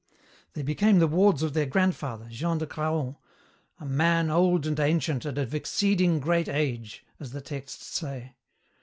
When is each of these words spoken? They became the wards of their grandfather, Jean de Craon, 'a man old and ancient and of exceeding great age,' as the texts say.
They 0.53 0.63
became 0.63 0.97
the 0.97 1.05
wards 1.05 1.43
of 1.43 1.53
their 1.53 1.67
grandfather, 1.67 2.27
Jean 2.27 2.57
de 2.57 2.65
Craon, 2.65 3.17
'a 3.79 3.85
man 3.85 4.31
old 4.31 4.65
and 4.65 4.79
ancient 4.79 5.25
and 5.25 5.37
of 5.37 5.53
exceeding 5.53 6.19
great 6.19 6.49
age,' 6.49 7.05
as 7.19 7.33
the 7.33 7.41
texts 7.41 7.99
say. 7.99 8.33